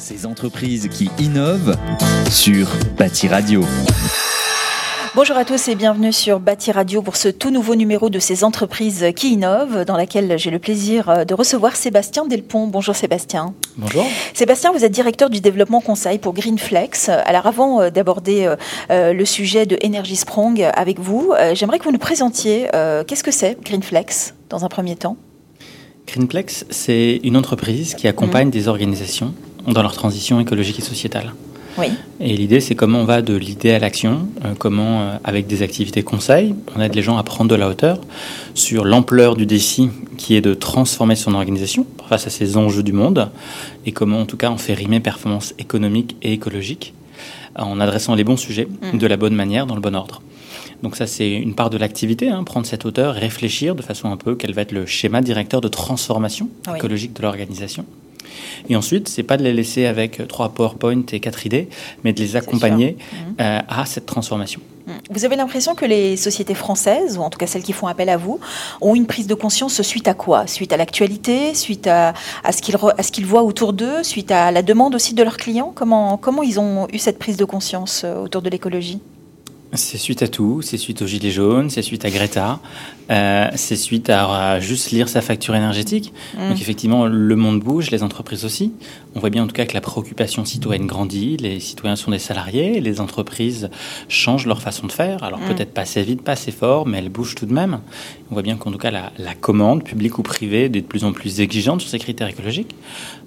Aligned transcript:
Ces 0.00 0.24
entreprises 0.24 0.88
qui 0.88 1.10
innovent 1.18 1.76
sur 2.30 2.68
Bâti 2.96 3.28
Radio. 3.28 3.62
Bonjour 5.14 5.36
à 5.36 5.44
tous 5.44 5.68
et 5.68 5.74
bienvenue 5.74 6.10
sur 6.10 6.40
Bâti 6.40 6.72
Radio 6.72 7.02
pour 7.02 7.16
ce 7.16 7.28
tout 7.28 7.50
nouveau 7.50 7.74
numéro 7.74 8.08
de 8.08 8.18
ces 8.18 8.42
entreprises 8.42 9.04
qui 9.14 9.34
innovent, 9.34 9.84
dans 9.84 9.98
laquelle 9.98 10.38
j'ai 10.38 10.50
le 10.50 10.58
plaisir 10.58 11.10
euh, 11.10 11.24
de 11.26 11.34
recevoir 11.34 11.76
Sébastien 11.76 12.24
Delpont. 12.24 12.66
Bonjour 12.66 12.96
Sébastien. 12.96 13.54
Bonjour. 13.76 14.06
Sébastien, 14.32 14.72
vous 14.72 14.86
êtes 14.86 14.92
directeur 14.92 15.28
du 15.28 15.42
développement 15.42 15.82
conseil 15.82 16.16
pour 16.18 16.32
Greenflex. 16.32 17.10
Alors 17.10 17.46
avant 17.46 17.82
euh, 17.82 17.90
d'aborder 17.90 18.54
euh, 18.90 19.12
le 19.12 19.24
sujet 19.26 19.66
de 19.66 19.76
Energy 19.84 20.16
Sprong 20.16 20.62
avec 20.62 20.98
vous, 20.98 21.34
j'aimerais 21.52 21.78
que 21.78 21.84
vous 21.84 21.92
nous 21.92 21.98
présentiez 21.98 22.68
qu'est-ce 23.06 23.22
que 23.22 23.30
c'est 23.30 23.62
Greenflex 23.62 24.34
dans 24.48 24.64
un 24.64 24.68
premier 24.68 24.96
temps? 24.96 25.18
Greenflex, 26.06 26.64
c'est 26.70 27.20
une 27.22 27.36
entreprise 27.36 27.94
qui 27.94 28.08
accompagne 28.08 28.48
mmh. 28.48 28.52
des 28.52 28.68
organisations 28.68 29.34
dans 29.66 29.82
leur 29.82 29.92
transition 29.92 30.40
écologique 30.40 30.78
et 30.78 30.82
sociétale. 30.82 31.32
Et 32.20 32.36
l'idée, 32.36 32.60
c'est 32.60 32.74
comment 32.74 33.00
on 33.00 33.04
va 33.04 33.22
de 33.22 33.34
l'idée 33.34 33.70
à 33.70 33.78
l'action, 33.78 34.28
euh, 34.44 34.54
comment, 34.58 35.02
euh, 35.02 35.16
avec 35.24 35.46
des 35.46 35.62
activités 35.62 36.02
conseils, 36.02 36.54
on 36.76 36.80
aide 36.80 36.94
les 36.94 37.02
gens 37.02 37.16
à 37.16 37.22
prendre 37.22 37.50
de 37.50 37.54
la 37.54 37.68
hauteur 37.68 38.00
sur 38.54 38.84
l'ampleur 38.84 39.36
du 39.36 39.46
défi 39.46 39.88
qui 40.18 40.34
est 40.34 40.40
de 40.40 40.52
transformer 40.52 41.14
son 41.14 41.34
organisation 41.34 41.86
face 42.08 42.26
à 42.26 42.30
ces 42.30 42.56
enjeux 42.56 42.82
du 42.82 42.92
monde, 42.92 43.30
et 43.86 43.92
comment, 43.92 44.20
en 44.20 44.26
tout 44.26 44.36
cas, 44.36 44.50
on 44.50 44.58
fait 44.58 44.74
rimer 44.74 45.00
performance 45.00 45.54
économique 45.58 46.16
et 46.22 46.32
écologique 46.32 46.92
en 47.56 47.80
adressant 47.80 48.14
les 48.14 48.24
bons 48.24 48.36
sujets 48.36 48.68
mm. 48.92 48.98
de 48.98 49.06
la 49.06 49.16
bonne 49.16 49.34
manière, 49.34 49.66
dans 49.66 49.74
le 49.74 49.80
bon 49.80 49.94
ordre. 49.94 50.22
Donc 50.82 50.96
ça, 50.96 51.06
c'est 51.06 51.30
une 51.30 51.54
part 51.54 51.70
de 51.70 51.78
l'activité, 51.78 52.28
hein, 52.28 52.42
prendre 52.44 52.66
cette 52.66 52.84
hauteur, 52.84 53.14
réfléchir 53.14 53.74
de 53.74 53.82
façon 53.82 54.10
un 54.10 54.16
peu 54.16 54.34
quel 54.34 54.52
va 54.52 54.62
être 54.62 54.72
le 54.72 54.86
schéma 54.86 55.20
directeur 55.20 55.60
de 55.60 55.68
transformation 55.68 56.48
écologique 56.74 57.14
de 57.14 57.22
l'organisation. 57.22 57.84
Et 58.68 58.76
ensuite, 58.76 59.08
c'est 59.08 59.22
pas 59.22 59.36
de 59.36 59.42
les 59.42 59.52
laisser 59.52 59.86
avec 59.86 60.26
trois 60.28 60.50
PowerPoint 60.50 61.02
et 61.12 61.20
quatre 61.20 61.46
idées, 61.46 61.68
mais 62.04 62.12
de 62.12 62.20
les 62.20 62.36
accompagner 62.36 62.96
mhm. 63.12 63.34
euh, 63.40 63.60
à 63.68 63.86
cette 63.86 64.06
transformation. 64.06 64.60
Mhm. 64.86 64.94
Vous 65.10 65.24
avez 65.24 65.36
l'impression 65.36 65.74
que 65.74 65.84
les 65.84 66.16
sociétés 66.16 66.54
françaises, 66.54 67.18
ou 67.18 67.22
en 67.22 67.30
tout 67.30 67.38
cas 67.38 67.46
celles 67.46 67.62
qui 67.62 67.72
font 67.72 67.86
appel 67.86 68.08
à 68.08 68.16
vous, 68.16 68.40
ont 68.80 68.94
une 68.94 69.06
prise 69.06 69.26
de 69.26 69.34
conscience 69.34 69.80
suite 69.82 70.08
à 70.08 70.14
quoi? 70.14 70.46
Suite 70.46 70.72
à 70.72 70.76
l'actualité, 70.76 71.54
suite 71.54 71.86
à, 71.86 72.14
à 72.44 72.52
ce 72.52 73.12
qu'ils 73.12 73.26
voient 73.26 73.42
autour 73.42 73.72
d'eux, 73.72 74.02
suite 74.02 74.30
à 74.30 74.50
la 74.50 74.62
demande 74.62 74.94
aussi 74.94 75.14
de 75.14 75.22
leurs 75.22 75.36
clients? 75.36 75.72
Comment, 75.74 76.16
comment 76.16 76.42
ils 76.42 76.58
ont 76.60 76.88
eu 76.92 76.98
cette 76.98 77.18
prise 77.18 77.36
de 77.36 77.44
conscience 77.44 78.02
euh, 78.04 78.24
autour 78.24 78.42
de 78.42 78.50
l'écologie? 78.50 79.00
C'est 79.72 79.98
suite 79.98 80.22
à 80.22 80.28
tout, 80.28 80.62
c'est 80.62 80.76
suite 80.76 81.02
aux 81.02 81.06
Gilets 81.06 81.30
jaunes, 81.30 81.70
c'est 81.70 81.82
suite 81.82 82.04
à 82.04 82.10
Greta, 82.10 82.58
euh, 83.10 83.48
c'est 83.54 83.76
suite 83.76 84.10
à, 84.10 84.58
juste 84.58 84.90
lire 84.90 85.08
sa 85.08 85.20
facture 85.20 85.54
énergétique. 85.54 86.12
Mm. 86.36 86.48
Donc 86.48 86.60
effectivement, 86.60 87.06
le 87.06 87.36
monde 87.36 87.60
bouge, 87.60 87.90
les 87.90 88.02
entreprises 88.02 88.44
aussi. 88.44 88.72
On 89.14 89.20
voit 89.20 89.30
bien 89.30 89.44
en 89.44 89.46
tout 89.46 89.54
cas 89.54 89.66
que 89.66 89.74
la 89.74 89.80
préoccupation 89.80 90.44
citoyenne 90.44 90.86
grandit, 90.86 91.36
les 91.36 91.60
citoyens 91.60 91.96
sont 91.96 92.10
des 92.10 92.18
salariés, 92.18 92.80
les 92.80 93.00
entreprises 93.00 93.70
changent 94.08 94.46
leur 94.46 94.60
façon 94.60 94.86
de 94.88 94.92
faire. 94.92 95.22
Alors 95.22 95.38
mm. 95.38 95.54
peut-être 95.54 95.72
pas 95.72 95.82
assez 95.82 96.02
vite, 96.02 96.22
pas 96.22 96.32
assez 96.32 96.52
fort, 96.52 96.86
mais 96.86 96.98
elles 96.98 97.08
bougent 97.08 97.36
tout 97.36 97.46
de 97.46 97.54
même. 97.54 97.80
On 98.30 98.34
voit 98.34 98.42
bien 98.42 98.56
qu'en 98.56 98.72
tout 98.72 98.78
cas 98.78 98.90
la, 98.90 99.12
la, 99.18 99.34
commande, 99.34 99.84
publique 99.84 100.18
ou 100.18 100.22
privée, 100.22 100.64
est 100.64 100.68
de 100.68 100.80
plus 100.80 101.04
en 101.04 101.12
plus 101.12 101.40
exigeante 101.40 101.80
sur 101.80 101.90
ces 101.90 101.98
critères 102.00 102.28
écologiques. 102.28 102.74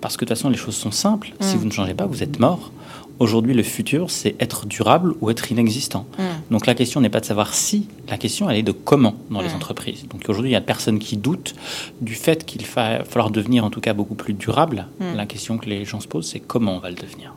Parce 0.02 0.18
que 0.18 0.26
de 0.26 0.30
toute 0.30 0.38
façon, 0.38 0.50
les 0.50 0.58
choses 0.58 0.76
sont 0.76 0.92
simples. 0.92 1.34
Si 1.40 1.56
mm. 1.56 1.60
vous 1.60 1.66
ne 1.66 1.72
changez 1.72 1.94
pas, 1.94 2.06
vous 2.06 2.22
êtes 2.22 2.40
mort. 2.40 2.72
Aujourd'hui, 3.20 3.54
le 3.54 3.64
futur, 3.64 4.10
c'est 4.10 4.36
être 4.40 4.66
durable 4.66 5.14
ou 5.22 5.30
être 5.30 5.52
inexistant. 5.52 6.08
Donc 6.52 6.66
la 6.66 6.76
question 6.76 7.02
n'est 7.02 7.10
pas 7.10 7.20
de 7.20 7.26
savoir 7.26 7.54
si, 7.54 7.88
la 8.10 8.18
question, 8.18 8.50
elle 8.50 8.58
est 8.58 8.64
de 8.64 8.72
comment 8.72 9.16
dans 9.30 9.42
les 9.42 9.50
mm. 9.50 9.56
entreprises. 9.56 10.06
Donc 10.10 10.24
aujourd'hui, 10.28 10.52
il 10.52 10.54
y 10.54 10.58
a 10.58 10.62
personne 10.62 11.00
qui 11.00 11.18
doute 11.18 11.56
du 12.02 12.16
fait 12.16 12.46
qu'il 12.46 12.66
va 12.66 13.04
falloir 13.04 13.30
devenir 13.30 13.66
en 13.66 13.70
tout 13.70 13.82
cas 13.82 13.94
beaucoup 13.94 14.16
plus 14.16 14.34
durable. 14.34 14.88
Mm. 15.00 15.16
La 15.16 15.26
question 15.26 15.58
que 15.58 15.68
les 15.70 15.86
gens 15.86 16.00
se 16.00 16.08
posent, 16.08 16.28
c'est 16.28 16.40
comment 16.40 16.76
on 16.76 16.80
va 16.80 16.90
le 16.90 16.96
devenir. 16.96 17.34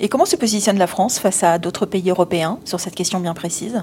Et 0.00 0.08
comment 0.08 0.24
se 0.24 0.36
positionne 0.36 0.78
la 0.78 0.86
France 0.86 1.18
face 1.18 1.42
à 1.42 1.58
d'autres 1.58 1.86
pays 1.86 2.10
européens 2.10 2.58
sur 2.64 2.80
cette 2.80 2.94
question 2.94 3.20
bien 3.20 3.34
précise? 3.34 3.82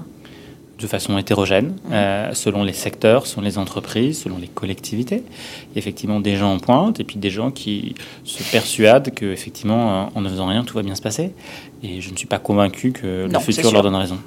De 0.78 0.86
façon 0.86 1.18
hétérogène, 1.18 1.66
mmh. 1.68 1.92
euh, 1.92 2.34
selon 2.34 2.62
les 2.62 2.72
secteurs, 2.72 3.26
selon 3.26 3.42
les 3.42 3.58
entreprises, 3.58 4.22
selon 4.22 4.38
les 4.38 4.46
collectivités. 4.46 5.22
Il 5.26 5.74
y 5.74 5.76
a 5.76 5.78
effectivement 5.78 6.20
des 6.20 6.36
gens 6.36 6.52
en 6.52 6.58
pointe 6.58 7.00
et 7.00 7.04
puis 7.04 7.16
des 7.16 7.30
gens 7.30 7.50
qui 7.50 7.94
se 8.24 8.42
persuadent 8.50 9.10
qu'effectivement, 9.14 9.90
euh, 9.90 10.04
en 10.14 10.20
ne 10.20 10.28
faisant 10.28 10.46
rien, 10.46 10.64
tout 10.64 10.74
va 10.74 10.82
bien 10.82 10.94
se 10.94 11.02
passer. 11.02 11.32
Et 11.82 12.00
je 12.00 12.10
ne 12.10 12.16
suis 12.16 12.26
pas 12.26 12.38
convaincu 12.38 12.92
que 12.92 13.28
le 13.30 13.38
futur 13.40 13.72
leur 13.72 13.82
donne 13.82 13.94
raison. 13.94 14.18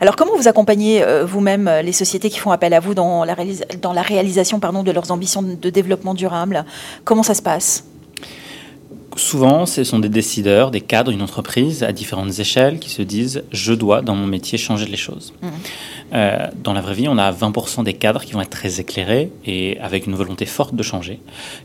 Alors, 0.00 0.16
comment 0.16 0.36
vous 0.36 0.48
accompagnez 0.48 1.02
euh, 1.02 1.24
vous-même 1.24 1.70
les 1.82 1.92
sociétés 1.92 2.30
qui 2.30 2.38
font 2.38 2.50
appel 2.50 2.74
à 2.74 2.80
vous 2.80 2.94
dans 2.94 3.24
la, 3.24 3.36
dans 3.80 3.92
la 3.92 4.02
réalisation 4.02 4.60
pardon, 4.60 4.82
de 4.82 4.90
leurs 4.92 5.10
ambitions 5.10 5.42
de 5.42 5.70
développement 5.70 6.14
durable? 6.14 6.64
Comment 7.04 7.22
ça 7.22 7.34
se 7.34 7.42
passe? 7.42 7.84
Souvent, 9.18 9.66
ce 9.66 9.82
sont 9.82 9.98
des 9.98 10.08
décideurs, 10.08 10.70
des 10.70 10.80
cadres, 10.80 11.10
une 11.10 11.22
entreprise 11.22 11.82
à 11.82 11.90
différentes 11.90 12.38
échelles 12.38 12.78
qui 12.78 12.88
se 12.88 13.02
disent 13.02 13.42
je 13.50 13.72
dois 13.72 14.00
dans 14.00 14.14
mon 14.14 14.28
métier 14.28 14.58
changer 14.58 14.86
les 14.86 14.96
choses. 14.96 15.34
Mmh. 15.42 15.48
Euh, 16.14 16.46
dans 16.62 16.72
la 16.72 16.80
vraie 16.80 16.94
vie, 16.94 17.08
on 17.08 17.18
a 17.18 17.32
20% 17.32 17.82
des 17.82 17.94
cadres 17.94 18.24
qui 18.24 18.32
vont 18.32 18.40
être 18.40 18.50
très 18.50 18.78
éclairés 18.78 19.32
et 19.44 19.76
avec 19.80 20.06
une 20.06 20.14
volonté 20.14 20.46
forte 20.46 20.76
de 20.76 20.82
changer. 20.84 21.18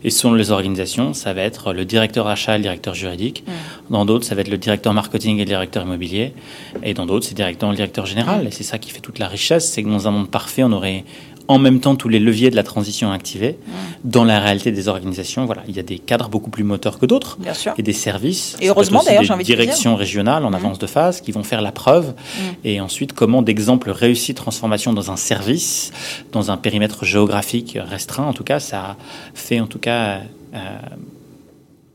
Et 0.03 0.09
selon 0.09 0.34
les 0.34 0.50
organisations, 0.50 1.14
ça 1.14 1.31
va 1.34 1.41
être 1.41 1.74
le 1.74 1.86
directeur 1.86 2.28
achat, 2.28 2.58
le 2.58 2.64
directeur 2.64 2.96
juridique. 2.96 3.44
Mmh. 3.46 3.52
Dans 3.94 4.06
d'autres, 4.06 4.25
ça 4.25 4.34
va 4.34 4.41
être 4.41 4.50
le 4.50 4.58
directeur 4.58 4.94
marketing 4.96 5.38
et 5.38 5.41
le 5.41 5.46
directeur 5.46 5.84
immobilier. 5.84 6.34
Et 6.81 6.96
dans 6.96 7.06
d'autres, 7.06 7.28
c'est 7.28 7.35
directeur 7.35 7.70
le 7.70 7.75
directeur 7.75 8.08
général. 8.08 8.47
Et 8.47 8.52
c'est 8.52 8.64
ça 8.64 8.80
qui 8.80 8.90
fait 8.90 9.00
toute 9.00 9.20
la 9.20 9.28
richesse, 9.28 9.72
c'est 9.72 9.84
que 9.84 9.90
dans 9.90 10.08
un 10.08 10.12
monde 10.12 10.30
parfait, 10.30 10.64
on 10.64 10.72
aurait 10.72 11.06
en 11.47 11.59
même 11.59 11.79
temps 11.79 11.95
tous 11.95 12.09
les 12.09 12.19
leviers 12.19 12.49
de 12.49 12.55
la 12.55 12.63
transition 12.63 13.11
activés. 13.11 13.57
Dans 14.03 14.23
la 14.23 14.39
réalité 14.39 14.71
des 14.71 14.87
organisations, 14.87 15.45
voilà, 15.45 15.63
il 15.67 15.75
y 15.75 15.79
a 15.79 15.83
des 15.83 15.99
cadres 15.99 16.29
beaucoup 16.29 16.49
plus 16.49 16.63
moteurs 16.63 16.99
que 16.99 17.05
d'autres, 17.05 17.37
et 17.77 17.83
des 17.83 17.93
services. 17.93 18.57
Et 18.61 18.69
heureusement 18.69 19.03
d'ailleurs, 19.03 19.23
j'ai 19.23 19.33
envie 19.33 19.43
de 19.43 19.47
directions 19.47 19.95
régionales 19.95 20.45
en 20.45 20.51
mmh. 20.51 20.55
avance 20.55 20.79
de 20.79 20.87
phase 20.87 21.21
qui 21.21 21.31
vont 21.31 21.43
faire 21.43 21.61
la 21.61 21.71
preuve. 21.71 22.09
Mmh. 22.09 22.41
Et 22.65 22.81
ensuite, 22.81 23.13
comment 23.13 23.41
d'exemples 23.41 23.91
réussis 23.91 24.33
de 24.33 24.37
transformation 24.37 24.93
dans 24.93 25.11
un 25.11 25.17
service, 25.17 25.91
dans 26.31 26.51
un 26.51 26.57
périmètre 26.57 27.05
géographique 27.05 27.77
restreint, 27.79 28.25
en 28.25 28.33
tout 28.33 28.43
cas, 28.43 28.59
ça 28.59 28.97
fait 29.33 29.59
en 29.59 29.67
tout 29.67 29.79
cas 29.79 30.21
euh, 30.53 30.59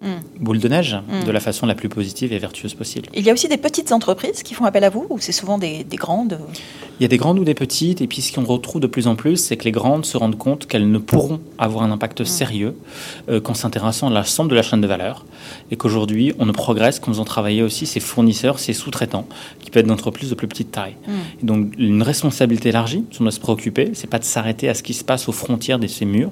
Mm. 0.01 0.45
boule 0.45 0.61
de 0.61 0.69
neige 0.69 0.95
mm. 0.95 1.25
de 1.25 1.31
la 1.33 1.41
façon 1.41 1.67
la 1.67 1.75
plus 1.75 1.89
positive 1.89 2.33
et 2.33 2.39
vertueuse 2.39 2.73
possible. 2.75 3.09
Il 3.15 3.25
y 3.25 3.31
a 3.31 3.33
aussi 3.33 3.49
des 3.49 3.57
petites 3.57 3.91
entreprises 3.91 4.45
qui 4.45 4.55
font 4.55 4.65
appel 4.65 4.85
à 4.85 4.91
vous 4.91 5.09
ou 5.11 5.19
c'est 5.19 5.33
souvent 5.33 5.59
des, 5.59 5.85
grandes? 5.95 6.39
Il 7.01 7.03
y 7.03 7.05
a 7.05 7.09
des 7.09 7.17
grandes 7.17 7.41
ou 7.41 7.45
des 7.45 7.55
petites 7.55 8.01
et 8.01 8.07
puis 8.07 8.23
ce 8.23 8.33
qu'on 8.33 8.45
retrouve 8.45 8.81
de 8.81 8.87
plus 8.87 9.09
en 9.09 9.17
plus 9.17 9.37
c'est 9.39 9.57
que 9.57 9.65
les 9.65 9.73
grandes 9.73 10.07
se 10.07 10.17
rendent 10.17 10.39
compte 10.39 10.67
qu'elles 10.67 10.89
ne 10.89 10.99
pourront 10.99 11.41
avoir 11.59 11.83
un 11.83 11.91
impact 11.91 12.21
mm. 12.21 12.27
sérieux 12.27 12.77
euh, 13.29 13.41
qu'en 13.41 13.55
s'intéressant 13.55 14.07
à 14.07 14.11
l'ensemble 14.11 14.51
de 14.51 14.55
la 14.55 14.63
chaîne 14.63 14.81
de 14.81 14.87
valeur 14.87 15.27
et 15.73 15.77
qu'aujourd'hui 15.77 16.33
on 16.39 16.47
ne 16.47 16.53
progresse 16.53 17.01
qu'en 17.01 17.11
faisant 17.11 17.25
travailler 17.25 17.65
aussi 17.65 17.85
ses 17.85 17.99
fournisseurs, 17.99 18.61
ses 18.61 18.75
sous-traitants 18.75 19.27
qui 19.59 19.73
peuvent 19.73 19.81
être 19.81 19.89
d'entreprises 19.89 20.31
de 20.31 20.37
plus 20.37 20.47
petite 20.47 20.71
taille. 20.71 20.95
donc 21.43 21.73
une 21.77 22.05
responsabilité 22.05 22.69
élargie, 22.69 23.05
on 23.19 23.25
doit 23.25 23.33
se 23.33 23.41
préoccuper, 23.41 23.91
c'est 23.95 24.07
pas 24.07 24.21
de 24.21 24.25
s'arrêter 24.25 24.69
à 24.69 24.75
ce 24.75 24.85
qui 24.85 24.95
se 24.95 25.03
passe 25.03 25.29
aux 25.29 25.33
frontières 25.33 25.81
de 25.81 25.89
ces 25.89 26.05
murs 26.05 26.31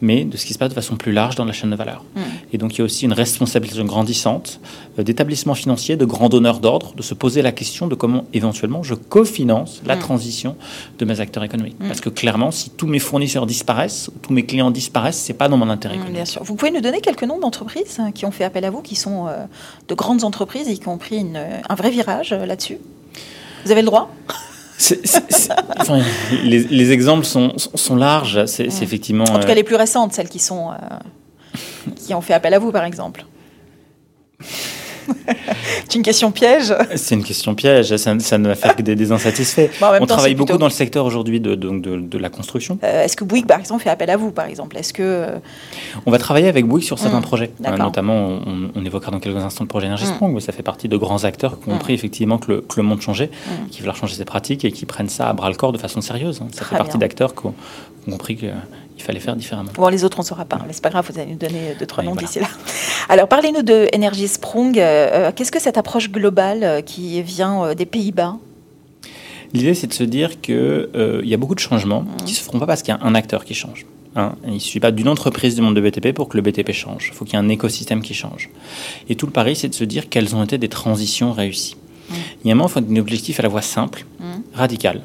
mais 0.00 0.24
de 0.24 0.36
ce 0.36 0.46
qui 0.46 0.52
se 0.52 0.58
passe 0.58 0.70
de 0.70 0.74
façon 0.74 0.96
plus 0.96 1.12
large 1.12 1.34
dans 1.34 1.44
la 1.44 1.52
chaîne 1.52 1.70
de 1.70 1.76
valeur. 1.76 2.04
Hmm. 2.14 2.20
Et 2.52 2.58
donc 2.58 2.74
il 2.74 2.78
y 2.78 2.82
a 2.82 2.84
aussi 2.84 3.04
une 3.04 3.12
responsabilité 3.12 3.82
grandissante 3.84 4.60
euh, 4.98 5.02
d'établissements 5.02 5.54
financiers, 5.54 5.96
de 5.96 6.04
grands 6.04 6.28
donneurs 6.28 6.60
d'ordre, 6.60 6.94
de 6.94 7.02
se 7.02 7.14
poser 7.14 7.42
la 7.42 7.52
question 7.52 7.86
de 7.86 7.94
comment 7.94 8.24
éventuellement 8.32 8.82
je 8.82 8.94
cofinance 8.94 9.82
la 9.86 9.96
hmm. 9.96 10.00
transition 10.00 10.56
de 10.98 11.04
mes 11.04 11.20
acteurs 11.20 11.44
économiques. 11.44 11.76
Hmm. 11.80 11.88
Parce 11.88 12.00
que 12.00 12.08
clairement, 12.08 12.50
si 12.50 12.70
tous 12.70 12.86
mes 12.86 12.98
fournisseurs 12.98 13.46
disparaissent, 13.46 14.10
tous 14.22 14.32
mes 14.32 14.44
clients 14.44 14.70
disparaissent, 14.70 15.18
c'est 15.18 15.34
pas 15.34 15.48
dans 15.48 15.56
mon 15.56 15.68
intérêt 15.70 15.94
économique. 15.94 16.16
Bien 16.16 16.24
sûr. 16.24 16.42
Vous 16.42 16.54
pouvez 16.54 16.70
nous 16.70 16.80
donner 16.80 17.00
quelques 17.00 17.24
noms 17.24 17.38
d'entreprises 17.38 17.98
hein, 17.98 18.12
qui 18.12 18.26
ont 18.26 18.30
fait 18.30 18.44
appel 18.44 18.64
à 18.64 18.70
vous, 18.70 18.82
qui 18.82 18.94
sont 18.94 19.26
euh, 19.26 19.44
de 19.88 19.94
grandes 19.94 20.24
entreprises 20.24 20.68
et 20.68 20.76
qui 20.78 20.88
ont 20.88 20.98
pris 20.98 21.24
un 21.68 21.74
vrai 21.74 21.90
virage 21.90 22.32
euh, 22.32 22.46
là-dessus? 22.46 22.78
Vous 23.64 23.70
avez 23.70 23.82
le 23.82 23.86
droit? 23.86 24.10
Les, 26.44 26.92
exemples 26.92 27.24
sont, 27.24 27.52
sont 27.56 27.96
larges. 27.96 28.46
C'est 28.46 28.66
effectivement. 28.66 29.24
En 29.24 29.38
tout 29.38 29.46
cas, 29.46 29.52
euh, 29.52 29.54
les 29.54 29.64
plus 29.64 29.76
récentes, 29.76 30.12
celles 30.12 30.28
qui 30.28 30.38
sont 30.38 30.70
euh, 30.70 30.74
qui 31.96 32.14
ont 32.14 32.20
fait 32.20 32.34
appel 32.34 32.54
à 32.54 32.58
vous, 32.58 32.72
par 32.72 32.84
exemple. 32.84 33.24
C'est 35.84 35.94
une 35.94 36.02
question 36.02 36.30
piège. 36.30 36.74
C'est 36.96 37.14
une 37.14 37.24
question 37.24 37.54
piège. 37.54 37.96
Ça, 37.96 38.14
ne 38.14 38.48
va 38.48 38.54
faire 38.54 38.76
que 38.76 38.82
des, 38.82 39.12
insatisfaits. 39.12 39.70
on 40.00 40.06
travaille 40.06 40.34
beaucoup 40.34 40.58
dans 40.58 40.66
le 40.66 40.72
secteur 40.72 41.04
aujourd'hui 41.04 41.40
de, 41.40 41.54
de, 41.54 41.96
de, 41.96 42.18
la 42.18 42.28
construction. 42.28 42.78
Euh, 42.82 43.04
est-ce 43.04 43.16
que 43.16 43.24
Bouygues, 43.24 43.46
par 43.46 43.60
exemple, 43.60 43.82
fait 43.82 43.90
appel 43.90 44.10
à 44.10 44.16
vous, 44.16 44.30
par 44.30 44.46
exemple? 44.46 44.76
Est-ce 44.76 44.92
que 44.92 45.02
euh, 45.02 45.38
on 46.06 46.10
va 46.10 46.18
travailler 46.18 46.48
avec 46.48 46.66
Bouygues 46.66 46.84
sur 46.84 46.98
certains 46.98 47.20
mmh, 47.20 47.22
projets. 47.22 47.50
Euh, 47.64 47.76
notamment, 47.76 48.40
on, 48.74 48.84
évoquera 48.84 49.10
dans 49.10 49.20
quelques 49.20 49.42
instants 49.42 49.64
le 49.64 49.68
projet 49.68 49.86
Energy 49.86 50.06
Strong, 50.06 50.30
mmh. 50.30 50.34
mais 50.34 50.40
ça 50.40 50.52
fait 50.52 50.62
partie 50.62 50.88
de 50.88 50.96
grands 50.96 51.24
acteurs 51.24 51.60
qui 51.60 51.68
ont 51.68 51.72
compris 51.72 51.92
mmh. 51.92 51.96
effectivement 51.96 52.38
que 52.38 52.62
le, 52.76 52.82
monde 52.82 53.00
changeait, 53.00 53.30
qui 53.70 53.82
veulent 53.82 53.94
changer 53.94 54.16
ses 54.16 54.24
pratiques 54.24 54.64
et 54.64 54.72
qui 54.72 54.86
prennent 54.86 55.08
ça 55.08 55.28
à 55.28 55.32
bras 55.32 55.48
le 55.48 55.56
corps 55.56 55.72
de 55.72 55.78
façon 55.78 56.00
sérieuse. 56.00 56.40
Ça 56.52 56.64
fait 56.64 56.76
partie 56.76 56.98
d'acteurs 56.98 57.34
qui 57.34 57.46
ont 57.46 57.54
compris 58.08 58.36
que 58.36 58.46
il 58.96 59.02
fallait 59.02 59.20
faire 59.20 59.36
différemment. 59.36 59.70
Bon, 59.74 59.88
les 59.88 60.04
autres, 60.04 60.18
on 60.18 60.22
ne 60.22 60.26
saura 60.26 60.44
pas, 60.44 60.58
mais 60.66 60.72
c'est 60.72 60.82
pas 60.82 60.90
grave, 60.90 61.06
vous 61.10 61.18
allez 61.18 61.32
nous 61.32 61.38
donner 61.38 61.74
deux, 61.78 61.86
trois 61.86 62.04
noms 62.04 62.14
d'ici 62.14 62.38
là. 62.40 62.46
Alors, 63.08 63.28
parlez-nous 63.28 63.62
de 63.62 63.88
Energy 63.94 64.28
Sprong. 64.28 64.78
Euh, 64.78 65.30
qu'est-ce 65.34 65.52
que 65.52 65.60
cette 65.60 65.76
approche 65.76 66.10
globale 66.10 66.64
euh, 66.64 66.80
qui 66.80 67.20
vient 67.22 67.64
euh, 67.64 67.74
des 67.74 67.86
Pays-Bas? 67.86 68.36
L'idée, 69.52 69.74
c'est 69.74 69.86
de 69.86 69.92
se 69.92 70.04
dire 70.04 70.40
qu'il 70.40 70.88
il 70.94 71.28
y 71.28 71.34
a 71.34 71.36
beaucoup 71.36 71.54
de 71.54 71.60
changements 71.60 72.02
mmh. 72.02 72.16
qui 72.24 72.32
ne 72.32 72.38
se 72.38 72.42
feront 72.42 72.58
pas 72.58 72.66
parce 72.66 72.82
qu'il 72.82 72.94
y 72.94 72.96
a 72.96 73.00
un 73.04 73.14
acteur 73.14 73.44
qui 73.44 73.54
change. 73.54 73.86
Hein. 74.16 74.34
Il 74.46 74.54
ne 74.54 74.58
suffit 74.58 74.80
pas 74.80 74.90
d'une 74.90 75.08
entreprise 75.08 75.54
du 75.54 75.60
monde 75.60 75.76
de 75.76 75.80
BTP 75.80 76.12
pour 76.12 76.28
que 76.28 76.36
le 76.36 76.42
BTP 76.42 76.72
change. 76.72 77.08
Il 77.10 77.14
faut 77.14 77.24
qu'il 77.24 77.34
y 77.34 77.36
ait 77.36 77.44
un 77.44 77.48
écosystème 77.48 78.02
qui 78.02 78.14
change. 78.14 78.50
Et 79.08 79.16
tout 79.16 79.26
le 79.26 79.32
pari, 79.32 79.54
c'est 79.54 79.68
de 79.68 79.74
se 79.74 79.84
dire 79.84 80.08
quelles 80.08 80.34
ont 80.34 80.42
été 80.42 80.58
des 80.58 80.68
transitions 80.68 81.32
réussies. 81.32 81.76
Mm. 82.08 82.14
Il 82.44 82.48
y 82.48 82.50
a 82.50 82.52
un 82.52 82.56
moment, 82.56 82.68
il 82.68 82.72
faut 82.72 82.80
un 82.80 82.96
objectif 82.96 83.38
à 83.38 83.42
la 83.42 83.50
fois 83.50 83.62
simple, 83.62 84.06
mm. 84.18 84.24
radical, 84.54 85.02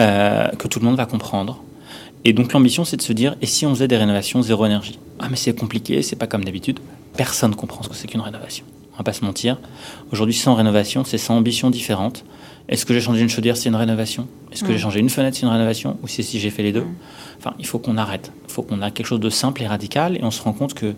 euh, 0.00 0.48
que 0.58 0.68
tout 0.68 0.78
le 0.78 0.86
monde 0.86 0.96
va 0.96 1.06
comprendre. 1.06 1.62
Et 2.24 2.32
donc 2.32 2.52
l'ambition, 2.52 2.84
c'est 2.84 2.96
de 2.96 3.02
se 3.02 3.12
dire, 3.12 3.36
et 3.40 3.46
si 3.46 3.66
on 3.66 3.70
faisait 3.70 3.88
des 3.88 3.96
rénovations 3.96 4.42
zéro 4.42 4.66
énergie? 4.66 4.98
Ah 5.18 5.28
mais 5.30 5.36
c'est 5.36 5.54
compliqué, 5.54 6.02
c'est 6.02 6.16
pas 6.16 6.26
comme 6.26 6.44
d'habitude. 6.44 6.80
Personne 7.16 7.52
ne 7.52 7.56
comprend 7.56 7.82
ce 7.82 7.88
que 7.88 7.94
c'est 7.94 8.06
qu'une 8.06 8.20
rénovation. 8.20 8.64
On 8.94 8.98
va 8.98 9.04
pas 9.04 9.12
se 9.12 9.24
mentir. 9.24 9.58
Aujourd'hui, 10.12 10.34
sans 10.34 10.54
rénovation, 10.54 11.04
c'est 11.04 11.18
sans 11.18 11.36
ambition 11.36 11.70
différente. 11.70 12.24
Est-ce 12.68 12.84
que 12.84 12.92
j'ai 12.94 13.00
changé 13.00 13.20
une 13.20 13.28
chaudière, 13.28 13.56
c'est 13.56 13.68
une 13.68 13.76
rénovation? 13.76 14.26
Est-ce 14.52 14.64
que 14.64 14.72
j'ai 14.72 14.78
changé 14.78 15.00
une 15.00 15.08
fenêtre, 15.08 15.36
c'est 15.36 15.46
une 15.46 15.52
rénovation? 15.52 15.98
Ou 16.02 16.08
c'est 16.08 16.22
si 16.22 16.40
j'ai 16.40 16.50
fait 16.50 16.62
les 16.62 16.72
deux? 16.72 16.84
Enfin, 17.38 17.54
il 17.58 17.66
faut 17.66 17.78
qu'on 17.78 17.96
arrête. 17.96 18.32
Il 18.48 18.52
faut 18.52 18.62
qu'on 18.62 18.82
ait 18.82 18.90
quelque 18.90 19.06
chose 19.06 19.20
de 19.20 19.30
simple 19.30 19.62
et 19.62 19.66
radical. 19.66 20.16
Et 20.16 20.24
on 20.24 20.30
se 20.30 20.42
rend 20.42 20.52
compte 20.52 20.74
que, 20.74 20.94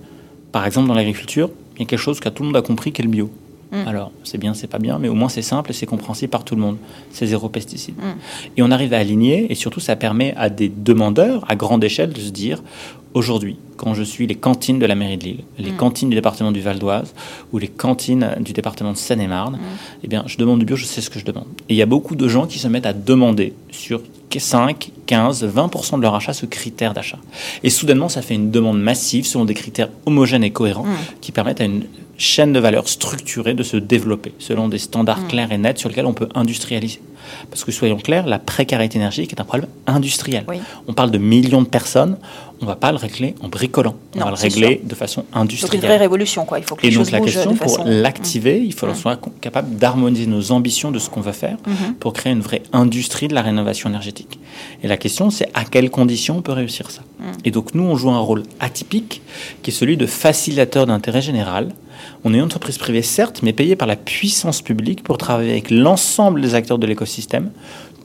par 0.52 0.64
exemple, 0.64 0.88
dans 0.88 0.94
l'agriculture, 0.94 1.50
il 1.76 1.80
y 1.80 1.82
a 1.82 1.86
quelque 1.86 1.98
chose 1.98 2.20
que 2.20 2.28
tout 2.28 2.42
le 2.42 2.48
monde 2.48 2.56
a 2.56 2.62
compris, 2.62 2.92
qui 2.92 3.02
est 3.02 3.04
le 3.04 3.10
bio. 3.10 3.30
Mm. 3.72 3.88
Alors, 3.88 4.12
c'est 4.24 4.38
bien, 4.38 4.54
c'est 4.54 4.66
pas 4.66 4.78
bien, 4.78 4.98
mais 4.98 5.08
au 5.08 5.14
moins 5.14 5.28
c'est 5.28 5.42
simple 5.42 5.70
et 5.70 5.74
c'est 5.74 5.86
compréhensible 5.86 6.30
par 6.30 6.44
tout 6.44 6.54
le 6.54 6.60
monde. 6.60 6.76
C'est 7.10 7.26
zéro 7.26 7.48
pesticide. 7.48 7.96
Mm. 7.96 8.02
Et 8.56 8.62
on 8.62 8.70
arrive 8.70 8.94
à 8.94 8.98
aligner, 8.98 9.50
et 9.50 9.54
surtout 9.54 9.80
ça 9.80 9.96
permet 9.96 10.34
à 10.36 10.50
des 10.50 10.68
demandeurs 10.68 11.44
à 11.48 11.56
grande 11.56 11.84
échelle 11.84 12.12
de 12.12 12.20
se 12.20 12.30
dire 12.30 12.62
aujourd'hui, 13.14 13.56
quand 13.76 13.94
je 13.94 14.02
suis 14.02 14.26
les 14.26 14.34
cantines 14.34 14.78
de 14.78 14.86
la 14.86 14.94
mairie 14.94 15.16
de 15.16 15.24
Lille, 15.24 15.44
les 15.58 15.72
mm. 15.72 15.76
cantines 15.76 16.08
du 16.08 16.14
département 16.14 16.52
du 16.52 16.60
Val 16.60 16.78
d'Oise 16.78 17.14
ou 17.52 17.58
les 17.58 17.68
cantines 17.68 18.36
du 18.40 18.52
département 18.52 18.92
de 18.92 18.96
Seine-et-Marne, 18.96 19.58
eh 20.02 20.08
bien, 20.08 20.24
je 20.26 20.36
demande 20.36 20.58
du 20.58 20.64
bio, 20.64 20.76
je 20.76 20.84
sais 20.84 21.00
ce 21.00 21.10
que 21.10 21.18
je 21.18 21.24
demande. 21.24 21.46
Et 21.68 21.74
il 21.74 21.76
y 21.76 21.82
a 21.82 21.86
beaucoup 21.86 22.16
de 22.16 22.28
gens 22.28 22.46
qui 22.46 22.58
se 22.58 22.68
mettent 22.68 22.86
à 22.86 22.92
demander 22.92 23.54
sur 23.70 24.00
5, 24.36 24.90
15, 25.06 25.46
20% 25.46 25.96
de 25.96 26.02
leur 26.02 26.14
achat 26.14 26.34
ce 26.34 26.44
critère 26.44 26.92
d'achat. 26.92 27.18
Et 27.62 27.70
soudainement, 27.70 28.10
ça 28.10 28.20
fait 28.20 28.34
une 28.34 28.50
demande 28.50 28.78
massive 28.80 29.26
selon 29.26 29.46
des 29.46 29.54
critères 29.54 29.88
homogènes 30.04 30.44
et 30.44 30.50
cohérents 30.50 30.84
qui 31.22 31.32
permettent 31.32 31.62
à 31.62 31.64
une 31.64 31.84
chaîne 32.18 32.52
de 32.52 32.58
valeur 32.58 32.88
structurée 32.88 33.54
de 33.54 33.62
se 33.62 33.76
développer 33.76 34.34
selon 34.38 34.68
des 34.68 34.78
standards 34.78 35.22
mm. 35.22 35.28
clairs 35.28 35.52
et 35.52 35.58
nets 35.58 35.78
sur 35.78 35.88
lesquels 35.88 36.06
on 36.06 36.14
peut 36.14 36.28
industrialiser. 36.34 37.00
Parce 37.50 37.64
que 37.64 37.72
soyons 37.72 37.96
clairs, 37.96 38.26
la 38.26 38.38
précarité 38.38 38.98
énergétique 38.98 39.32
est 39.32 39.40
un 39.40 39.44
problème 39.44 39.68
industriel. 39.86 40.44
On 40.86 40.92
parle 40.92 41.10
de 41.10 41.18
millions 41.18 41.62
de 41.62 41.66
personnes, 41.66 42.16
on 42.60 42.64
ne 42.64 42.68
va 42.68 42.76
pas 42.76 42.90
le 42.90 42.98
régler 42.98 43.34
en 43.40 43.48
bricolant, 43.48 43.94
on 44.16 44.20
va 44.20 44.30
le 44.30 44.34
régler 44.34 44.80
de 44.82 44.94
façon 44.94 45.24
industrielle. 45.32 45.70
C'est 45.70 45.76
une 45.76 45.92
vraie 45.92 45.96
révolution, 45.96 46.44
quoi. 46.44 46.58
Il 46.58 46.64
faut 46.64 46.74
que 46.74 46.82
les 46.82 46.92
et 46.92 46.96
donc 46.96 47.10
la 47.10 47.20
question, 47.20 47.54
pour 47.54 47.84
mm. 47.84 47.88
l'activer, 47.88 48.60
il 48.64 48.74
faut 48.74 48.86
qu'on 48.86 48.92
mm. 48.92 48.96
soit 48.96 49.20
capable 49.40 49.76
d'harmoniser 49.76 50.26
nos 50.26 50.50
ambitions 50.50 50.90
de 50.90 50.98
ce 50.98 51.08
qu'on 51.08 51.20
veut 51.20 51.32
faire 51.32 51.56
mm-hmm. 51.56 51.94
pour 52.00 52.12
créer 52.12 52.32
une 52.32 52.40
vraie 52.40 52.62
industrie 52.72 53.28
de 53.28 53.34
la 53.34 53.42
rénovation 53.42 53.88
énergétique. 53.88 54.40
Et 54.82 54.88
la 54.88 54.96
question, 54.96 55.30
c'est 55.30 55.48
à 55.54 55.64
quelles 55.64 55.90
conditions 55.90 56.38
on 56.38 56.42
peut 56.42 56.52
réussir 56.52 56.90
ça. 56.90 57.02
Et 57.44 57.50
donc 57.50 57.74
nous, 57.74 57.82
on 57.82 57.96
joue 57.96 58.10
un 58.10 58.20
rôle 58.20 58.44
atypique, 58.60 59.22
qui 59.62 59.70
est 59.70 59.74
celui 59.74 59.96
de 59.96 60.06
facilitateur 60.06 60.86
d'intérêt 60.86 61.22
général 61.22 61.72
on 62.24 62.34
est 62.34 62.38
une 62.38 62.44
entreprise 62.44 62.78
privée, 62.78 63.02
certes, 63.02 63.40
mais 63.42 63.52
payée 63.52 63.76
par 63.76 63.88
la 63.88 63.96
puissance 63.96 64.62
publique 64.62 65.02
pour 65.02 65.18
travailler 65.18 65.52
avec 65.52 65.70
l'ensemble 65.70 66.40
des 66.40 66.54
acteurs 66.54 66.78
de 66.78 66.86
l'écosystème, 66.86 67.07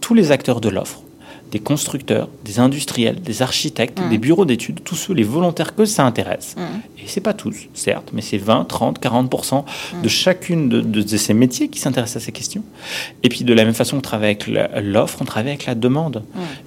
tous 0.01 0.13
les 0.13 0.31
acteurs 0.31 0.61
de 0.61 0.69
l'offre, 0.69 1.01
des 1.51 1.59
constructeurs, 1.59 2.29
des 2.43 2.59
industriels, 2.59 3.21
des 3.21 3.41
architectes, 3.41 3.99
des 4.09 4.17
bureaux 4.17 4.45
d'études, 4.45 4.83
tous 4.83 4.95
ceux, 4.95 5.13
les 5.13 5.23
volontaires 5.23 5.75
que 5.75 5.85
ça 5.85 6.03
intéresse. 6.05 6.55
Et 7.03 7.07
c'est 7.07 7.21
pas 7.21 7.33
tous, 7.33 7.67
certes, 7.73 8.11
mais 8.13 8.21
c'est 8.21 8.37
20, 8.37 8.65
30, 8.65 9.01
40% 9.01 9.63
de 10.01 10.07
chacune 10.07 10.69
de, 10.69 11.17
ces 11.17 11.33
métiers 11.33 11.67
qui 11.67 11.79
s'intéressent 11.79 12.23
à 12.23 12.25
ces 12.25 12.31
questions. 12.31 12.63
Et 13.23 13.29
puis 13.29 13.43
de 13.43 13.53
la 13.53 13.65
même 13.65 13.73
façon 13.73 13.97
qu'on 13.97 14.01
travaille 14.01 14.29
avec 14.29 14.47
l'offre, 14.81 15.17
on 15.21 15.25
travaille 15.25 15.51
avec 15.51 15.65
la 15.65 15.75
demande. 15.75 16.23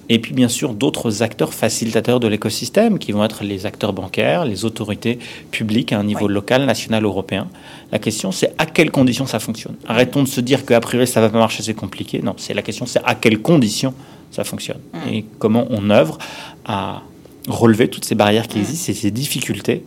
Et 0.09 0.19
puis 0.19 0.35
bien 0.35 0.49
sûr 0.49 0.75
d'autres 0.75 1.23
acteurs 1.23 1.55
facilitateurs 1.55 2.21
de 2.21 2.29
l'écosystème 2.29 2.99
qui 2.99 3.13
vont 3.13 3.25
être 3.25 3.45
les 3.45 3.65
acteurs 3.65 3.93
bancaires, 3.93 4.45
les 4.45 4.65
autorités 4.65 5.19
publiques 5.51 5.93
à 5.93 5.99
un 5.99 6.05
niveau 6.05 6.29
local, 6.29 6.67
national, 6.67 7.05
européen. 7.05 7.49
La 7.93 7.99
question 7.99 8.31
c'est 8.31 8.55
à 8.59 8.67
quelles 8.67 8.91
conditions 8.91 9.27
ça 9.27 9.39
fonctionne. 9.39 9.77
Arrêtons 9.89 10.23
de 10.23 10.29
se 10.29 10.41
dire 10.41 10.67
qu'à 10.67 10.81
priori 10.81 11.07
ça 11.07 11.21
va 11.21 11.31
pas 11.31 11.39
marcher, 11.39 11.63
c'est 11.63 11.75
compliqué. 11.75 12.21
Non, 12.23 12.35
c'est 12.37 12.55
la 12.55 12.63
question 12.63 12.85
c'est 12.85 13.03
à 13.05 13.15
quelles 13.15 13.41
conditions 13.41 13.95
ça 14.31 14.45
fonctionne. 14.45 14.81
Mm. 14.93 15.09
Et 15.13 15.25
comment 15.39 15.67
on 15.71 15.89
œuvre 15.89 16.19
à 16.67 17.03
relever 17.49 17.89
toutes 17.89 18.05
ces 18.05 18.15
barrières 18.15 18.49
qui 18.49 18.59
mm. 18.59 18.63
existent 18.63 18.93
et 18.93 18.95
ces 18.95 19.11
difficultés 19.11 19.85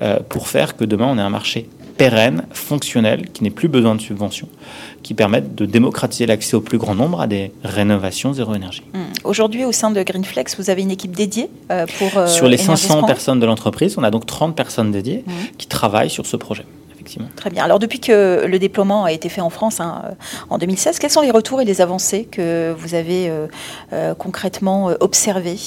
euh, 0.00 0.18
pour 0.28 0.48
faire 0.48 0.76
que 0.76 0.84
demain 0.84 1.06
on 1.08 1.18
ait 1.18 1.22
un 1.22 1.30
marché 1.30 1.68
pérenne, 1.96 2.44
fonctionnel, 2.52 3.28
qui 3.32 3.44
n'ait 3.44 3.50
plus 3.50 3.68
besoin 3.68 3.94
de 3.94 4.00
subventions, 4.00 4.48
qui 5.02 5.14
permettent 5.14 5.54
de 5.54 5.66
démocratiser 5.66 6.26
l'accès 6.26 6.56
au 6.56 6.60
plus 6.60 6.78
grand 6.78 6.94
nombre 6.94 7.20
à 7.20 7.26
des 7.26 7.52
rénovations 7.62 8.32
zéro 8.32 8.54
énergie. 8.54 8.82
Mm. 8.92 8.98
Aujourd'hui, 9.24 9.64
au 9.64 9.72
sein 9.72 9.90
de 9.90 10.02
Greenflex, 10.02 10.56
vous 10.58 10.70
avez 10.70 10.82
une 10.82 10.90
équipe 10.90 11.14
dédiée 11.14 11.50
euh, 11.70 11.86
pour... 11.98 12.16
Euh, 12.16 12.26
sur 12.26 12.48
les 12.48 12.56
500 12.56 13.04
personnes 13.04 13.40
de 13.40 13.46
l'entreprise, 13.46 13.96
on 13.98 14.02
a 14.02 14.10
donc 14.10 14.26
30 14.26 14.56
personnes 14.56 14.90
dédiées 14.90 15.24
qui 15.58 15.66
travaillent 15.66 16.10
sur 16.10 16.26
ce 16.26 16.36
projet. 16.36 16.64
Très 17.36 17.50
bien. 17.50 17.64
Alors 17.64 17.78
depuis 17.80 17.98
que 17.98 18.46
le 18.46 18.58
déploiement 18.58 19.04
a 19.04 19.12
été 19.12 19.28
fait 19.28 19.40
en 19.40 19.50
France 19.50 19.80
hein, 19.80 20.02
en 20.50 20.58
2016, 20.58 20.98
quels 20.98 21.10
sont 21.10 21.20
les 21.20 21.32
retours 21.32 21.60
et 21.60 21.64
les 21.64 21.80
avancées 21.80 22.24
que 22.24 22.74
vous 22.78 22.94
avez 22.94 23.28
euh, 23.92 24.14
concrètement 24.14 24.90
observés 25.00 25.58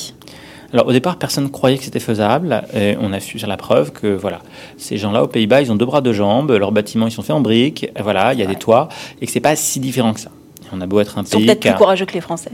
alors 0.75 0.87
au 0.87 0.91
départ, 0.91 1.17
personne 1.17 1.45
ne 1.45 1.49
croyait 1.49 1.77
que 1.77 1.85
c'était 1.85 2.01
faisable. 2.01 2.63
Et 2.73 2.97
on 2.99 3.13
a 3.13 3.21
su 3.21 3.39
sur 3.39 3.47
la 3.47 3.55
preuve 3.55 3.93
que 3.93 4.07
voilà, 4.07 4.41
ces 4.75 4.97
gens-là 4.97 5.23
aux 5.23 5.27
Pays-Bas, 5.27 5.61
ils 5.61 5.71
ont 5.71 5.77
deux 5.77 5.85
bras, 5.85 6.01
deux 6.01 6.11
jambes, 6.11 6.51
leurs 6.51 6.73
bâtiments 6.73 7.07
ils 7.07 7.11
sont 7.11 7.21
faits 7.21 7.35
en 7.35 7.39
briques, 7.39 7.89
voilà, 7.97 8.33
il 8.33 8.39
y 8.41 8.43
a 8.43 8.45
des 8.45 8.57
toits, 8.57 8.89
et 9.21 9.25
que 9.25 9.31
c'est 9.31 9.39
pas 9.39 9.55
si 9.55 9.79
différent 9.79 10.13
que 10.13 10.19
ça. 10.19 10.31
On 10.71 10.81
a 10.81 10.85
beau 10.85 10.99
être 10.99 11.17
un 11.17 11.23
pays. 11.23 11.31
Ils 11.31 11.39
sont 11.39 11.45
peut-être 11.45 11.59
plus 11.59 11.73
courageux 11.73 12.05
que 12.05 12.13
les 12.13 12.21
Français. 12.21 12.51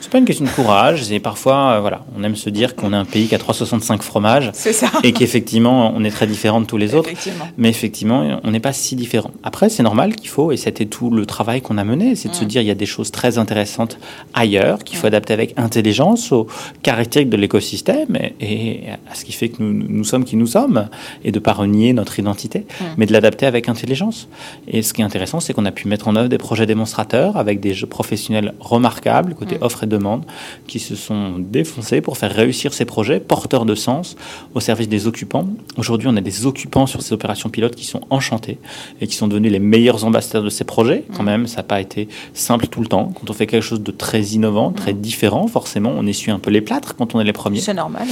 C'est 0.00 0.10
pas 0.10 0.18
une 0.18 0.24
question 0.24 0.44
de 0.44 0.50
courage. 0.50 1.04
C'est 1.04 1.20
parfois, 1.20 1.72
euh, 1.72 1.80
voilà, 1.80 2.04
on 2.16 2.22
aime 2.24 2.36
se 2.36 2.50
dire 2.50 2.74
qu'on 2.74 2.92
est 2.92 2.96
un 2.96 3.04
pays 3.04 3.26
qui 3.26 3.34
a 3.34 3.38
365 3.38 4.02
fromages. 4.02 4.50
C'est 4.54 4.72
ça. 4.72 4.90
Et 5.02 5.12
qu'effectivement, 5.12 5.92
on 5.94 6.04
est 6.04 6.10
très 6.10 6.26
différent 6.26 6.60
de 6.60 6.66
tous 6.66 6.76
les 6.76 6.94
autres. 6.94 7.10
Mais 7.56 7.68
effectivement, 7.68 8.40
on 8.44 8.50
n'est 8.50 8.60
pas 8.60 8.72
si 8.72 8.96
différent. 8.96 9.30
Après, 9.42 9.68
c'est 9.68 9.82
normal 9.82 10.14
qu'il 10.16 10.28
faut, 10.28 10.52
et 10.52 10.56
c'était 10.56 10.86
tout 10.86 11.10
le 11.10 11.26
travail 11.26 11.60
qu'on 11.62 11.78
a 11.78 11.84
mené, 11.84 12.14
c'est 12.14 12.28
de 12.28 12.34
se 12.34 12.44
mm. 12.44 12.48
dire 12.48 12.62
il 12.62 12.68
y 12.68 12.70
a 12.70 12.74
des 12.74 12.86
choses 12.86 13.10
très 13.10 13.38
intéressantes 13.38 13.98
ailleurs 14.34 14.84
qu'il 14.84 14.98
faut 14.98 15.06
mm. 15.06 15.14
adapter 15.14 15.32
avec 15.32 15.58
intelligence 15.58 16.32
aux 16.32 16.46
caractéristiques 16.82 17.30
de 17.30 17.36
l'écosystème 17.36 18.16
et, 18.40 18.84
à 19.10 19.14
ce 19.14 19.24
qui 19.24 19.32
fait 19.32 19.48
que 19.48 19.62
nous, 19.62 19.72
nous 19.72 20.04
sommes 20.04 20.24
qui 20.24 20.36
nous 20.36 20.46
sommes 20.46 20.88
et 21.24 21.32
de 21.32 21.38
pas 21.38 21.52
renier 21.52 21.92
notre 21.92 22.18
identité, 22.18 22.60
mm. 22.60 22.84
mais 22.96 23.06
de 23.06 23.12
l'adapter 23.12 23.46
avec 23.46 23.68
intelligence. 23.68 24.28
Et 24.68 24.82
ce 24.82 24.92
qui 24.92 25.02
est 25.02 25.04
intéressant, 25.04 25.40
c'est 25.40 25.52
qu'on 25.52 25.66
a 25.66 25.72
pu 25.72 25.88
mettre 25.88 26.08
en 26.08 26.16
œuvre 26.16 26.28
des 26.28 26.38
projets 26.38 26.66
démonstrateurs 26.66 27.36
avec 27.36 27.51
des 27.60 27.74
jeux 27.74 27.86
professionnels 27.86 28.54
remarquables, 28.60 29.34
côté 29.34 29.56
mm. 29.56 29.62
offre 29.62 29.84
et 29.84 29.86
demande, 29.86 30.24
qui 30.66 30.78
se 30.78 30.96
sont 30.96 31.38
défoncés 31.38 32.00
pour 32.00 32.16
faire 32.16 32.32
réussir 32.32 32.72
ces 32.72 32.84
projets 32.84 33.20
porteurs 33.20 33.64
de 33.64 33.74
sens 33.74 34.16
au 34.54 34.60
service 34.60 34.88
des 34.88 35.06
occupants. 35.06 35.46
Aujourd'hui, 35.76 36.08
on 36.08 36.16
a 36.16 36.20
des 36.20 36.46
occupants 36.46 36.86
sur 36.86 37.02
ces 37.02 37.12
opérations 37.12 37.48
pilotes 37.48 37.74
qui 37.74 37.84
sont 37.84 38.00
enchantés 38.10 38.58
et 39.00 39.06
qui 39.06 39.16
sont 39.16 39.28
devenus 39.28 39.52
les 39.52 39.58
meilleurs 39.58 40.04
ambassadeurs 40.04 40.44
de 40.44 40.50
ces 40.50 40.64
projets. 40.64 41.04
Quand 41.16 41.22
mm. 41.22 41.26
même, 41.26 41.46
ça 41.46 41.58
n'a 41.58 41.62
pas 41.64 41.80
été 41.80 42.08
simple 42.34 42.66
tout 42.66 42.80
le 42.80 42.86
temps. 42.86 43.12
Quand 43.14 43.30
on 43.30 43.32
fait 43.32 43.46
quelque 43.46 43.62
chose 43.62 43.82
de 43.82 43.92
très 43.92 44.22
innovant, 44.22 44.70
mm. 44.70 44.74
très 44.74 44.92
différent, 44.92 45.46
forcément, 45.46 45.92
on 45.96 46.06
essuie 46.06 46.30
un 46.30 46.38
peu 46.38 46.50
les 46.50 46.60
plâtres 46.60 46.96
quand 46.96 47.14
on 47.14 47.20
est 47.20 47.24
les 47.24 47.32
premiers. 47.32 47.60
C'est 47.60 47.74
normal. 47.74 48.06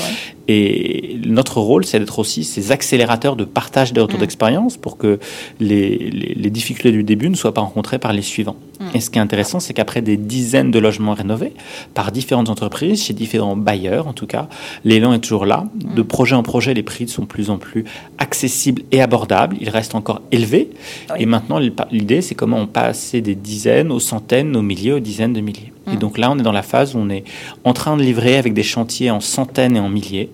Et 0.49 1.21
notre 1.25 1.61
rôle, 1.61 1.85
c'est 1.85 1.99
d'être 1.99 2.19
aussi 2.19 2.45
ces 2.45 2.73
accélérateurs 2.73 3.37
de 3.37 3.45
partage 3.45 3.93
des 3.93 4.01
retours 4.01 4.19
d'expérience 4.19 4.77
pour 4.77 4.97
que 4.97 5.19
les, 5.61 5.97
les, 6.11 6.35
les 6.35 6.51
difficultés 6.51 6.93
du 6.93 7.05
début 7.05 7.31
ne 7.31 7.37
soient 7.37 7.55
pas 7.55 7.61
rencontrées 7.61 7.99
par 7.99 8.13
les 8.13 8.23
suivants. 8.23 8.57
Et 8.95 9.01
ce 9.01 9.11
qui 9.11 9.19
est 9.19 9.23
intéressant, 9.23 9.61
c'est 9.61 9.75
qu'après 9.75 10.01
des 10.01 10.17
dizaines 10.17 10.71
de 10.71 10.79
logements 10.79 11.15
rénovés 11.15 11.53
par 11.95 12.13
différentes 12.13 12.49
entreprises, 12.49 13.03
chez 13.03 13.13
différents 13.13 13.57
bailleurs 13.57 14.09
en 14.09 14.13
tout 14.13 14.27
cas, 14.27 14.49
l'élan 14.85 15.13
est 15.13 15.21
toujours 15.21 15.45
là. 15.45 15.67
De 15.75 16.03
projet 16.03 16.35
en 16.35 16.43
projet, 16.43 16.73
les 16.73 16.83
prix 16.83 17.09
sont 17.09 17.23
de 17.23 17.27
plus 17.27 17.51
en 17.51 17.59
plus 17.59 17.85
accessibles 18.19 18.83
et 18.91 19.03
abordables. 19.03 19.57
Ils 19.61 19.69
restent 19.69 19.95
encore 19.95 20.23
élevés. 20.33 20.71
Et 21.19 21.27
maintenant, 21.27 21.59
l'idée, 21.59 22.23
c'est 22.23 22.35
comment 22.35 22.59
on 22.59 22.67
passe 22.67 23.15
des 23.15 23.35
dizaines 23.35 23.93
aux 23.93 24.01
centaines, 24.01 24.57
aux 24.57 24.63
milliers, 24.63 24.93
aux 24.93 25.01
dizaines 25.01 25.33
de 25.33 25.41
milliers. 25.41 25.73
Et 25.93 25.97
donc 25.97 26.19
là, 26.19 26.31
on 26.31 26.39
est 26.39 26.43
dans 26.43 26.53
la 26.53 26.63
phase 26.63 26.95
où 26.95 26.99
on 26.99 27.11
est 27.11 27.25
en 27.65 27.73
train 27.73 27.97
de 27.97 28.03
livrer 28.03 28.37
avec 28.37 28.55
des 28.55 28.63
chantiers 28.63 29.11
en 29.11 29.21
centaines 29.21 29.77
et 29.77 29.81
en 29.81 29.89
milliers. 29.89 30.31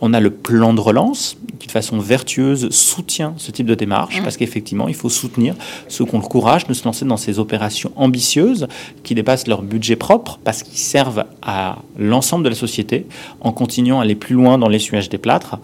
On 0.00 0.14
a 0.14 0.20
le 0.20 0.30
plan 0.30 0.74
de 0.74 0.80
relance 0.80 1.36
qui, 1.58 1.66
de 1.66 1.72
façon 1.72 1.98
vertueuse, 1.98 2.70
soutient 2.70 3.34
ce 3.36 3.50
type 3.50 3.66
de 3.66 3.74
démarche, 3.74 4.20
mmh. 4.20 4.22
parce 4.22 4.36
qu'effectivement, 4.36 4.88
il 4.88 4.94
faut 4.94 5.08
soutenir 5.08 5.54
ceux 5.88 6.04
qui 6.04 6.14
ont 6.14 6.18
le 6.18 6.26
courage 6.26 6.66
de 6.66 6.74
se 6.74 6.84
lancer 6.84 7.04
dans 7.04 7.16
ces 7.16 7.38
opérations 7.38 7.92
ambitieuses 7.96 8.66
qui 9.02 9.14
dépassent 9.14 9.46
leur 9.46 9.62
budget 9.62 9.96
propre, 9.96 10.38
parce 10.44 10.62
qu'ils 10.62 10.78
servent 10.78 11.24
à 11.42 11.78
l'ensemble 11.98 12.44
de 12.44 12.48
la 12.48 12.54
société, 12.54 13.06
en 13.40 13.52
continuant 13.52 14.00
à 14.00 14.02
aller 14.02 14.14
plus 14.14 14.34
loin 14.34 14.58
dans 14.58 14.68
l'essuyage 14.68 15.08
des 15.08 15.18
plâtres, 15.18 15.56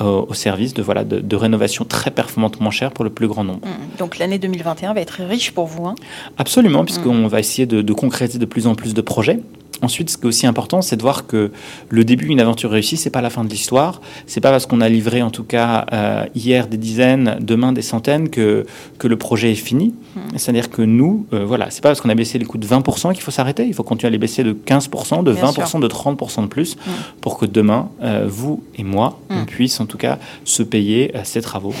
euh, 0.00 0.22
au 0.26 0.34
service 0.34 0.74
de, 0.74 0.82
voilà, 0.82 1.04
de, 1.04 1.36
rénovation 1.36 1.84
très 1.84 2.10
performante 2.10 2.60
moins 2.60 2.70
chère 2.70 2.92
pour 2.92 3.04
le 3.04 3.10
plus 3.10 3.26
grand 3.26 3.44
nombre. 3.44 3.66
Mmh. 3.66 3.98
Donc 3.98 4.18
l'année 4.18 4.38
2021 4.38 4.94
va 4.94 5.00
être 5.00 5.22
riche 5.22 5.52
pour 5.52 5.66
vous. 5.66 5.86
Hein? 5.86 5.94
Absolument, 6.38 6.84
puisqu'on 6.84 7.14
mmh. 7.14 7.28
va 7.28 7.40
essayer 7.40 7.66
de, 7.66 7.82
de 7.82 7.92
concrétiser 7.92 8.38
de 8.38 8.44
plus 8.46 8.66
en 8.66 8.74
plus 8.74 8.94
de 8.94 9.00
projets 9.00 9.40
Ensuite, 9.80 10.10
ce 10.10 10.16
qui 10.16 10.24
est 10.24 10.26
aussi 10.26 10.46
important, 10.46 10.82
c'est 10.82 10.96
de 10.96 11.02
voir 11.02 11.26
que 11.26 11.50
le 11.88 12.04
début 12.04 12.26
d'une 12.26 12.40
aventure 12.40 12.70
réussie, 12.70 12.96
c'est 12.96 13.10
pas 13.10 13.20
la 13.20 13.30
fin 13.30 13.44
de 13.44 13.48
l'histoire. 13.48 14.00
C'est 14.26 14.40
pas 14.40 14.50
parce 14.50 14.66
qu'on 14.66 14.80
a 14.80 14.88
livré, 14.88 15.22
en 15.22 15.30
tout 15.30 15.44
cas 15.44 15.86
euh, 15.92 16.24
hier, 16.34 16.68
des 16.68 16.76
dizaines, 16.76 17.38
demain 17.40 17.72
des 17.72 17.82
centaines, 17.82 18.28
que, 18.28 18.66
que 18.98 19.08
le 19.08 19.16
projet 19.16 19.52
est 19.52 19.56
fini. 19.56 19.94
Hmm. 20.14 20.20
C'est-à-dire 20.36 20.70
que 20.70 20.82
nous, 20.82 21.26
euh, 21.32 21.44
voilà, 21.44 21.70
c'est 21.70 21.82
pas 21.82 21.88
parce 21.88 22.00
qu'on 22.00 22.10
a 22.10 22.14
baissé 22.14 22.38
les 22.38 22.44
coûts 22.44 22.58
de 22.58 22.66
20% 22.66 23.12
qu'il 23.12 23.22
faut 23.22 23.30
s'arrêter. 23.30 23.66
Il 23.66 23.74
faut 23.74 23.82
continuer 23.82 24.08
à 24.08 24.12
les 24.12 24.18
baisser 24.18 24.44
de 24.44 24.52
15%, 24.52 25.24
de 25.24 25.32
20%, 25.32 25.80
de 25.80 25.88
30% 25.88 26.42
de 26.42 26.46
plus, 26.46 26.76
hmm. 26.76 26.90
pour 27.20 27.38
que 27.38 27.46
demain, 27.46 27.88
euh, 28.02 28.26
vous 28.28 28.62
et 28.76 28.84
moi, 28.84 29.18
on 29.30 29.42
hmm. 29.42 29.46
puisse 29.46 29.80
en 29.80 29.86
tout 29.86 29.98
cas 29.98 30.18
se 30.44 30.62
payer 30.62 31.12
ces 31.24 31.42
travaux 31.42 31.74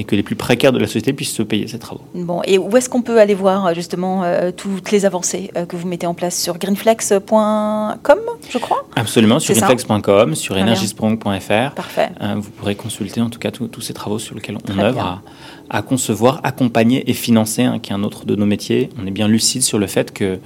et 0.00 0.04
que 0.04 0.16
les 0.16 0.22
plus 0.22 0.34
précaires 0.34 0.72
de 0.72 0.78
la 0.78 0.86
société 0.86 1.12
puissent 1.12 1.34
se 1.34 1.42
payer 1.42 1.68
ces 1.68 1.78
travaux. 1.78 2.00
Bon, 2.14 2.40
et 2.44 2.56
où 2.56 2.74
est-ce 2.74 2.88
qu'on 2.88 3.02
peut 3.02 3.20
aller 3.20 3.34
voir 3.34 3.74
justement 3.74 4.24
euh, 4.24 4.50
toutes 4.50 4.90
les 4.92 5.04
avancées 5.04 5.50
euh, 5.56 5.66
que 5.66 5.76
vous 5.76 5.86
mettez 5.86 6.06
en 6.06 6.14
place 6.14 6.40
sur 6.40 6.56
greenflex.com, 6.56 8.18
je 8.48 8.58
crois? 8.58 8.86
Absolument, 8.96 9.38
sur 9.38 9.54
greenflex.com, 9.54 10.34
sur 10.34 10.56
energiesprong.fr. 10.56 11.74
Parfait. 11.74 12.08
Euh, 12.22 12.36
vous 12.38 12.50
pourrez 12.50 12.76
consulter 12.76 13.20
en 13.20 13.28
tout 13.28 13.38
cas 13.38 13.50
tous 13.50 13.80
ces 13.82 13.92
travaux 13.92 14.18
sur 14.18 14.34
lesquels 14.34 14.56
on 14.56 14.78
œuvre 14.78 15.20
à, 15.68 15.82
concevoir, 15.82 16.40
accompagner 16.44 17.08
et 17.10 17.12
financer, 17.12 17.64
hein, 17.64 17.78
qui 17.78 17.92
est 17.92 17.94
un 17.94 18.02
autre 18.02 18.24
de 18.24 18.34
nos 18.36 18.46
métiers. 18.46 18.88
On 19.00 19.06
est 19.06 19.12
bien 19.12 19.28
lucide 19.28 19.62
sur 19.62 19.78
le 19.78 19.86
fait 19.86 20.14
que 20.14 20.38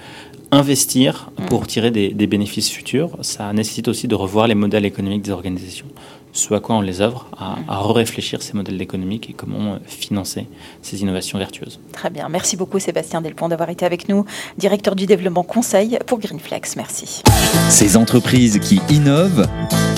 investir 0.55 1.31
pour 1.49 1.63
mm. 1.63 1.67
tirer 1.67 1.91
des, 1.91 2.09
des 2.11 2.27
bénéfices 2.27 2.71
futurs, 2.71 3.17
ça 3.23 3.53
nécessite 3.53 3.89
aussi 3.89 4.09
de 4.09 4.15
revoir 4.15 4.47
les 4.47 4.55
modèles 4.55 4.85
économiques 4.85 5.23
des 5.23 5.31
organisations 5.31 5.87
ce 6.35 6.53
à 6.53 6.61
quoi 6.61 6.77
on 6.77 6.81
les 6.81 7.01
œuvre, 7.01 7.29
à, 7.39 7.57
à 7.69 7.93
réfléchir 7.93 8.43
ces 8.43 8.53
modèles 8.55 8.83
économiques 8.83 9.31
et 9.31 9.33
comment 9.33 9.75
euh, 9.75 9.79
financer 9.87 10.47
ces 10.83 11.01
innovations 11.01 11.39
vertueuses. 11.39 11.81
Très 11.93 12.11
bien. 12.11 12.29
Merci 12.29 12.57
beaucoup 12.57 12.79
Sébastien 12.81 13.21
Delpont 13.23 13.49
d'avoir 13.49 13.71
été 13.71 13.87
avec 13.87 14.09
nous, 14.09 14.25
directeur 14.59 14.97
du 14.97 15.07
développement 15.07 15.45
conseil 15.45 15.99
pour 16.07 16.19
Greenflex. 16.19 16.77
Merci. 16.77 17.23
Ces 17.71 17.97
entreprises 17.97 18.59
qui 18.59 18.81
innovent 18.91 19.47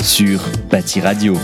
sur 0.02 0.40
Bâti 0.70 1.00
Radio. 1.00 1.34